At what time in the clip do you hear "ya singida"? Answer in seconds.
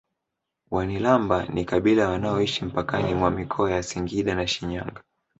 3.71-4.35